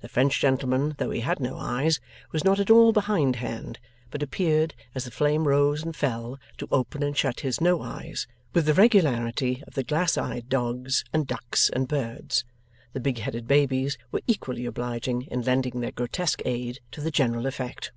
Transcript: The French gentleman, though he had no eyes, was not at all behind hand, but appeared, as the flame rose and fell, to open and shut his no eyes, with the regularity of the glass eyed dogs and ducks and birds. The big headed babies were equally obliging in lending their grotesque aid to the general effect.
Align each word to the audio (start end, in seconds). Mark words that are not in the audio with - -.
The 0.00 0.08
French 0.08 0.40
gentleman, 0.40 0.94
though 0.96 1.10
he 1.10 1.20
had 1.20 1.38
no 1.38 1.58
eyes, 1.58 2.00
was 2.32 2.44
not 2.46 2.58
at 2.58 2.70
all 2.70 2.94
behind 2.94 3.36
hand, 3.36 3.78
but 4.10 4.22
appeared, 4.22 4.72
as 4.94 5.04
the 5.04 5.10
flame 5.10 5.46
rose 5.46 5.84
and 5.84 5.94
fell, 5.94 6.38
to 6.56 6.68
open 6.70 7.02
and 7.02 7.14
shut 7.14 7.40
his 7.40 7.60
no 7.60 7.82
eyes, 7.82 8.26
with 8.54 8.64
the 8.64 8.72
regularity 8.72 9.62
of 9.66 9.74
the 9.74 9.84
glass 9.84 10.16
eyed 10.16 10.48
dogs 10.48 11.04
and 11.12 11.26
ducks 11.26 11.68
and 11.68 11.88
birds. 11.88 12.44
The 12.94 13.00
big 13.00 13.18
headed 13.18 13.46
babies 13.46 13.98
were 14.10 14.22
equally 14.26 14.64
obliging 14.64 15.26
in 15.30 15.42
lending 15.42 15.80
their 15.80 15.92
grotesque 15.92 16.40
aid 16.46 16.80
to 16.92 17.02
the 17.02 17.10
general 17.10 17.44
effect. 17.44 17.92